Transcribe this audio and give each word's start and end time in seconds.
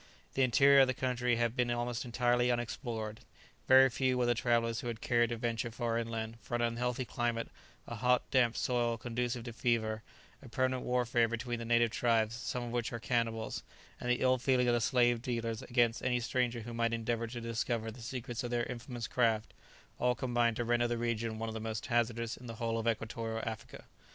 The 0.33 0.41
interior 0.41 0.79
of 0.79 0.87
the 0.87 0.95
country 0.95 1.35
had 1.35 1.55
been 1.55 1.69
almost 1.69 2.05
entirely 2.05 2.49
unexplored. 2.49 3.19
Very 3.67 3.87
few 3.91 4.17
were 4.17 4.25
the 4.25 4.33
travellers 4.33 4.79
who 4.79 4.87
had 4.87 4.99
cared 4.99 5.29
to 5.29 5.37
venture 5.37 5.69
far 5.69 5.95
inland, 5.99 6.39
for 6.41 6.55
an 6.55 6.61
unhealthy 6.63 7.05
climate, 7.05 7.49
a 7.85 7.93
hot, 7.93 8.23
damp 8.31 8.57
soil 8.57 8.97
conducive 8.97 9.43
to 9.43 9.53
fever, 9.53 10.01
a 10.41 10.49
permanent 10.49 10.81
warfare 10.87 11.27
between 11.27 11.59
the 11.59 11.65
native 11.65 11.91
tribes, 11.91 12.33
some 12.33 12.63
of 12.63 12.71
which 12.71 12.91
are 12.91 12.97
cannibals, 12.97 13.61
and 13.99 14.09
the 14.09 14.21
ill 14.21 14.39
feeling 14.39 14.67
of 14.67 14.73
the 14.73 14.81
slave 14.81 15.21
dealers 15.21 15.61
against 15.61 16.01
any 16.03 16.19
stranger 16.19 16.61
who 16.61 16.73
might 16.73 16.93
endeavour 16.93 17.27
to 17.27 17.39
discover 17.39 17.91
the 17.91 18.01
secrets 18.01 18.43
of 18.43 18.49
their 18.49 18.63
infamous 18.63 19.05
craft, 19.05 19.53
all 19.99 20.15
combine 20.15 20.55
to 20.55 20.65
render 20.65 20.87
the 20.87 20.97
region 20.97 21.37
one 21.37 21.47
of 21.47 21.53
the 21.53 21.59
most 21.61 21.85
hazardous 21.85 22.35
in 22.37 22.47
the 22.47 22.55
whole 22.55 22.79
of 22.79 22.87
Equatorial 22.87 23.43
Africa. 23.45 23.85